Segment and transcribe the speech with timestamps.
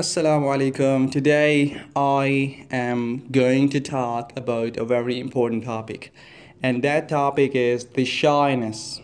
[0.00, 1.12] Assalamu alaikum.
[1.12, 6.10] Today I am going to talk about a very important topic,
[6.62, 9.02] and that topic is the shyness.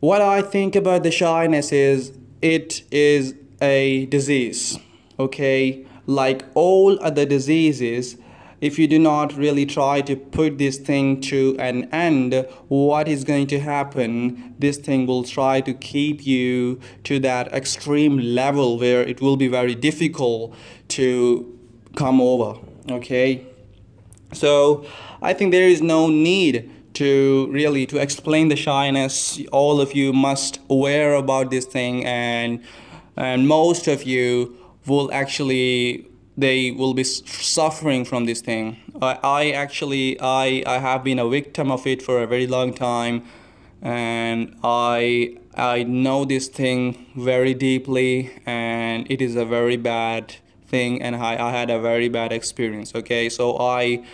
[0.00, 2.12] What I think about the shyness is
[2.42, 4.80] it is a disease,
[5.16, 5.86] okay?
[6.06, 8.16] Like all other diseases,
[8.60, 13.24] if you do not really try to put this thing to an end, what is
[13.24, 14.54] going to happen?
[14.58, 19.48] This thing will try to keep you to that extreme level where it will be
[19.48, 20.54] very difficult
[20.88, 21.58] to
[21.96, 22.58] come over.
[22.90, 23.46] Okay?
[24.32, 24.84] So
[25.22, 29.40] I think there is no need to really to explain the shyness.
[29.52, 32.62] All of you must aware about this thing and
[33.16, 36.09] and most of you will actually
[36.40, 38.76] they will be suffering from this thing.
[39.00, 42.72] I, I actually I, I have been a victim of it for a very long
[42.74, 43.24] time
[43.82, 51.02] and I I know this thing very deeply and it is a very bad thing
[51.02, 54.04] and I, I had a very bad experience okay so I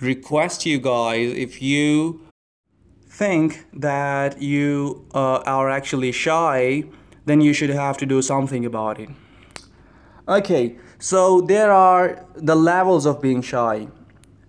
[0.00, 2.20] request you guys if you
[3.08, 6.84] think that you uh, are actually shy
[7.26, 9.10] then you should have to do something about it
[10.28, 13.88] Okay, so there are the levels of being shy.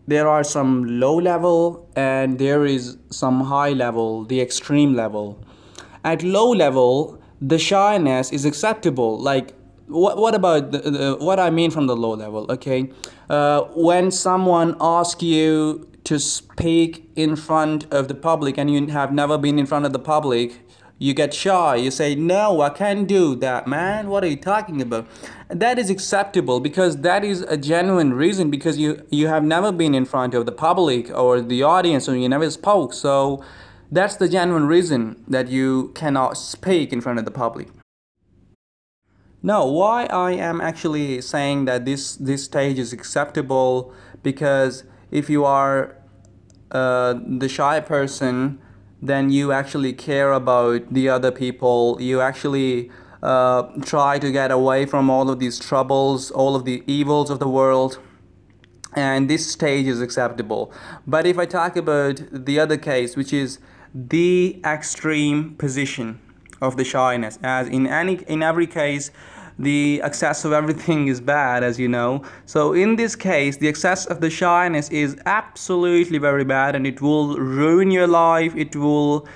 [0.07, 5.41] There are some low level and there is some high level, the extreme level.
[6.03, 9.17] At low level, the shyness is acceptable.
[9.17, 9.53] Like,
[9.87, 12.51] what, what about the, the, what I mean from the low level?
[12.51, 12.91] Okay,
[13.29, 19.13] uh, when someone asks you to speak in front of the public and you have
[19.13, 20.59] never been in front of the public,
[20.99, 21.77] you get shy.
[21.77, 24.09] You say no i can't do that man.
[24.09, 25.07] What are you talking about?
[25.47, 29.95] That is acceptable because that is a genuine reason because you you have never been
[29.95, 32.93] in front of the public or the audience or you never spoke.
[32.93, 33.43] So
[33.91, 37.69] that's the genuine reason that you cannot speak in front of the public.
[39.41, 45.45] Now why i am actually saying that this this stage is acceptable because if you
[45.45, 45.95] are
[46.71, 48.59] uh, the shy person
[49.01, 51.97] then you actually care about the other people.
[51.99, 52.91] You actually
[53.23, 57.39] uh, try to get away from all of these troubles, all of the evils of
[57.39, 57.99] the world.
[58.95, 60.73] And this stage is acceptable.
[61.05, 63.59] But if I talk about the other case, which is
[63.93, 66.19] the extreme position
[66.61, 69.11] of the shyness, as in any in every case,
[69.59, 72.23] the excess of everything is bad, as you know.
[72.45, 77.01] So, in this case, the excess of the shyness is absolutely very bad and it
[77.01, 78.55] will ruin your life.
[78.55, 79.27] It will,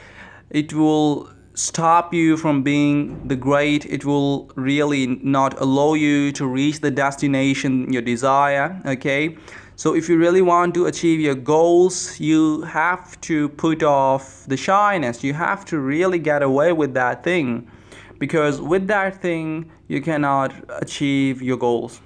[0.50, 3.86] it will stop you from being the great.
[3.86, 8.82] It will really not allow you to reach the destination you desire.
[8.86, 9.38] Okay.
[9.76, 14.56] So, if you really want to achieve your goals, you have to put off the
[14.56, 15.22] shyness.
[15.22, 17.68] You have to really get away with that thing
[18.20, 22.02] because with that thing you cannot achieve your goals.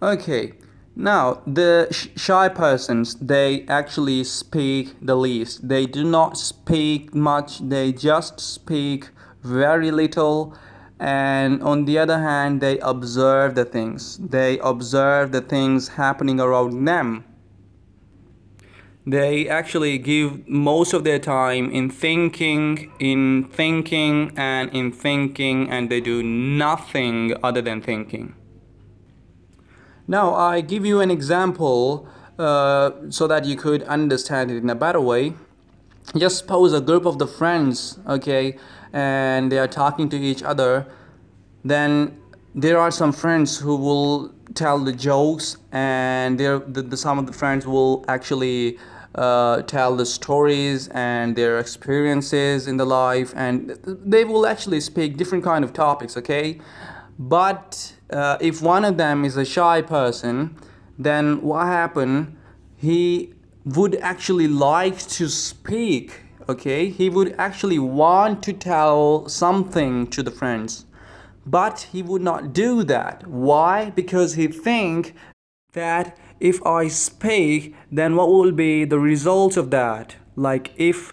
[0.00, 0.52] Okay
[0.96, 1.86] now the
[2.16, 5.68] shy persons they actually speak the least.
[5.68, 9.10] They do not speak much they just speak
[9.42, 10.56] very little.
[10.98, 14.16] And on the other hand they observe the things.
[14.16, 17.24] They observe the things happening around them
[19.06, 25.88] they actually give most of their time in thinking, in thinking, and in thinking, and
[25.88, 28.34] they do nothing other than thinking.
[30.08, 32.08] Now, I give you an example
[32.38, 35.34] uh, so that you could understand it in a better way.
[36.16, 38.56] Just suppose a group of the friends, okay,
[38.92, 40.86] and they are talking to each other,
[41.64, 42.20] then
[42.54, 47.26] there are some friends who will tell the jokes, and there the, the, some of
[47.26, 48.78] the friends will actually
[49.16, 55.16] uh, tell the stories and their experiences in the life and they will actually speak
[55.16, 56.60] different kind of topics okay?
[57.18, 60.56] But uh, if one of them is a shy person
[60.98, 62.36] then what happened
[62.76, 63.32] he
[63.64, 66.90] would actually like to speak okay?
[66.90, 70.86] He would actually want to tell something to the friends
[71.46, 73.26] but he would not do that.
[73.26, 73.90] Why?
[73.90, 75.14] Because he think
[75.72, 80.16] that if I speak, then what will be the result of that?
[80.36, 81.12] Like if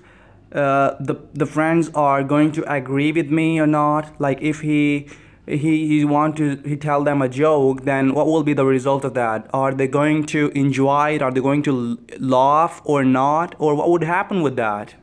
[0.54, 4.20] uh, the the friends are going to agree with me or not?
[4.20, 5.08] Like if he
[5.48, 9.04] he he want to he tell them a joke, then what will be the result
[9.04, 9.50] of that?
[9.52, 11.22] Are they going to enjoy it?
[11.22, 13.56] Are they going to laugh or not?
[13.58, 14.94] Or what would happen with that?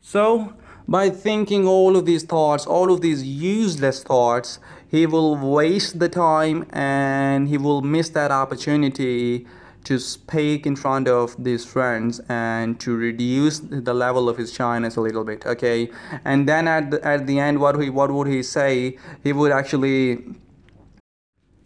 [0.00, 0.54] So
[0.90, 4.58] by thinking all of these thoughts, all of these useless thoughts,
[4.88, 9.46] he will waste the time and he will miss that opportunity
[9.84, 14.96] to speak in front of these friends and to reduce the level of his shyness
[14.96, 15.88] a little bit okay?
[16.24, 18.98] And then at the, at the end what he what would he say?
[19.22, 20.24] He would actually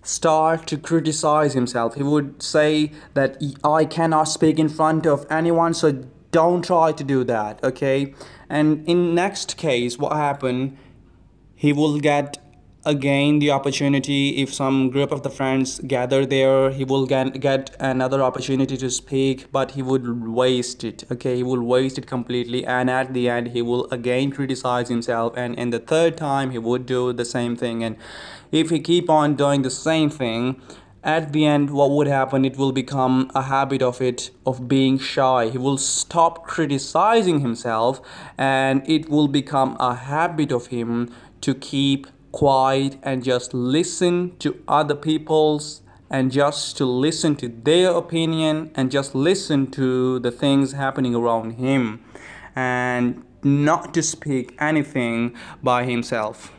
[0.02, 1.94] start to criticize himself.
[1.94, 7.04] He would say that i cannot speak in front of anyone so don't try to
[7.04, 8.14] do that okay?
[8.48, 10.76] And in next case what happened
[11.54, 12.38] he will get
[12.86, 14.42] again the opportunity.
[14.42, 18.90] If some group of the friends gather there he will get, get another opportunity to
[18.90, 21.36] speak but he would waste it okay?
[21.36, 25.54] He will waste it completely and at the end he will again criticize himself and
[25.54, 27.84] in the third time he would do the same thing.
[27.84, 27.96] And
[28.50, 30.60] if he keep on doing the same thing
[31.04, 34.98] at the end what would happen it will become a habit of it of being
[34.98, 38.00] shy he will stop criticizing himself
[38.38, 44.60] and it will become a habit of him to keep quiet and just listen to
[44.66, 50.72] other people's and just to listen to their opinion and just listen to the things
[50.72, 52.02] happening around him
[52.56, 56.52] and not to speak anything by himself.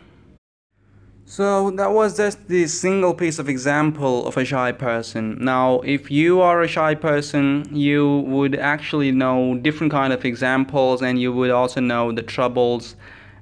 [1.28, 5.44] So that was just the single piece of example of a shy person.
[5.44, 11.02] Now, if you are a shy person, you would actually know different kind of examples
[11.02, 12.96] and you would also know the troubles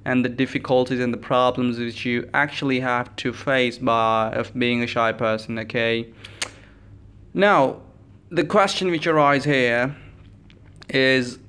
[0.05, 4.83] and the difficulties and the problems which you actually have to face by of being
[4.83, 6.07] a shy person okay
[7.33, 7.81] now
[8.29, 9.95] the question which arises here
[10.89, 11.39] is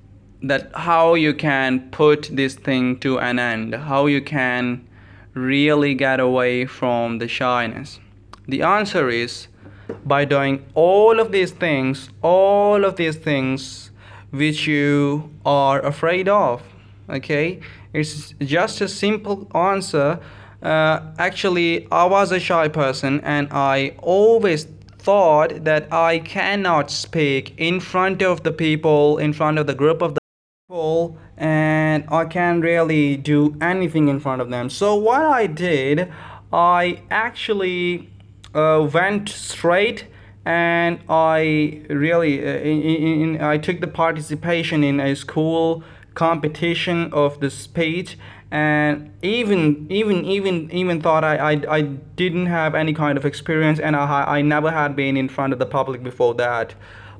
[0.42, 4.86] that how you can put this thing to an end how you can
[5.34, 8.00] really get away from the shyness?
[8.48, 9.48] The answer is
[10.04, 13.90] by doing all of these things all of these things
[14.30, 16.62] which you are afraid of
[17.08, 17.60] okay?
[17.92, 20.20] It's just a simple answer.
[20.62, 24.66] Uh, actually i was a shy person and i always
[24.96, 30.00] thought that i cannot speak in front of the people in front of the group
[30.00, 30.20] of the
[30.66, 34.70] people and i can't really do anything in front of them.
[34.70, 36.12] So what i did
[36.52, 38.10] i actually
[38.54, 40.06] uh, went straight
[40.44, 45.82] and I really uh, in, in, in, I took the participation in a school
[46.14, 48.16] competition of the speech
[48.50, 53.80] and even even even even thought I, I I didn't have any kind of experience
[53.80, 56.74] and I I never had been in front of the public before that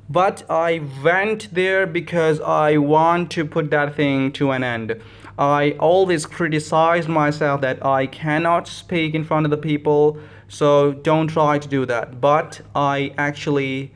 [0.09, 5.01] but I went there because I want to put that thing to an end.
[5.37, 10.17] I always criticized myself that I cannot speak in front of the people
[10.47, 12.21] so don't try to do that.
[12.21, 13.93] But I actually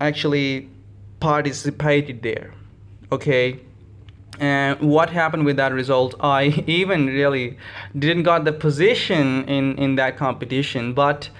[0.00, 0.68] actually
[1.18, 2.52] participated there
[3.12, 3.60] okay?
[4.38, 6.14] And what happened with that result?
[6.20, 7.56] I even really
[7.98, 11.30] didn't got the position in in that competition but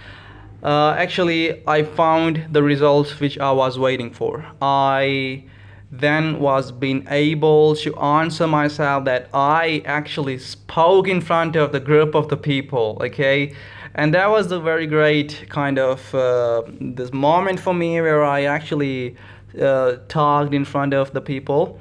[0.63, 4.45] uh, actually i found the results which i was waiting for.
[4.61, 5.45] I
[5.93, 11.81] then was being able to answer myself that i actually spoke in front of the
[11.81, 13.55] group of the people okay?
[13.99, 18.43] And that was a very great kind of uh, this moment for me where i
[18.43, 19.17] actually
[19.61, 21.81] uh, talked in front of the people.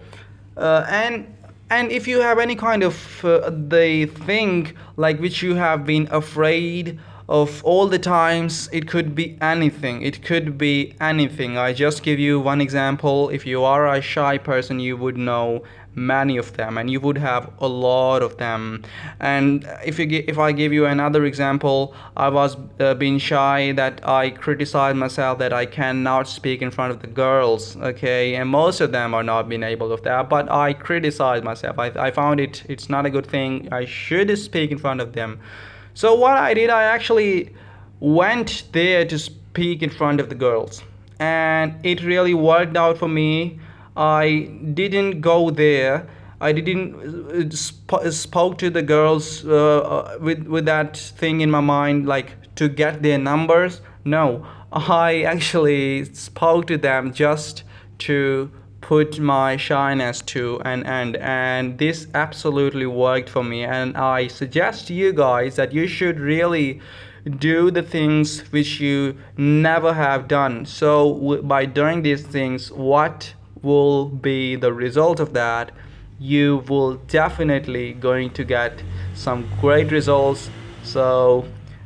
[0.55, 1.27] Uh, and
[1.69, 6.07] and if you have any kind of uh, the thing like which you have been
[6.11, 10.01] afraid of all the times it could be anything.
[10.01, 11.57] It could be anything.
[11.57, 13.29] I just give you one example.
[13.29, 15.63] If you are a shy person you would know
[15.95, 18.83] many of them and you would have a lot of them.
[19.19, 24.05] And if you if i give you another example i was uh, being shy that
[24.07, 28.35] i criticized myself that i cannot speak in front of the girls okay?
[28.35, 31.79] And most of them are not being able of that but i criticized myself.
[31.79, 33.69] I, I found it it's not a good thing.
[33.71, 35.39] I should speak in front of them
[35.95, 37.51] so what i did i actually
[37.99, 40.83] went there to speak in front of the girls
[41.19, 43.59] and it really worked out for me
[43.95, 46.07] I didn't go there.
[46.41, 46.95] I didn't
[47.31, 52.05] uh, sp- spoke to the girls uh, uh, with with that thing in my mind,
[52.05, 53.81] like to get their numbers.
[54.03, 57.63] No, I actually spoke to them just
[57.99, 58.51] to
[58.85, 63.63] put my shyness to an end and this absolutely worked for me.
[63.63, 66.79] And i suggest you guys that you should really
[67.39, 70.67] do the things which you never have done.
[70.67, 75.71] So by doing these things what will be the result of that?
[76.19, 78.83] You will definitely going to get
[79.15, 80.51] some great results.
[80.83, 81.45] So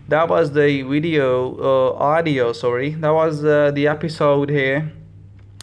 [0.10, 2.89] that was the video uh, audio sorry.
[2.96, 4.91] That was uh, the episode here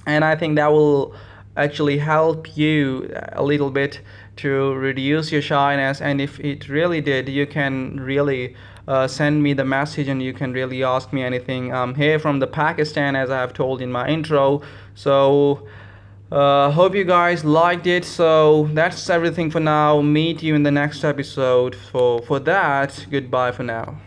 [0.06, 1.14] and i think that will
[1.56, 4.00] actually help you a little bit
[4.36, 6.00] to reduce your shyness.
[6.00, 8.54] And if it really did you can really
[8.86, 11.72] uh, send me the message and you can really ask me anything.
[11.75, 14.62] I'm here from the pakistan as i have told in my intro.
[14.94, 15.66] So
[16.30, 18.04] uh, hope you guys liked it.
[18.04, 20.00] So that's everything for now.
[20.02, 21.75] Meet you in the next episode.
[21.75, 24.05] For for that goodbye for now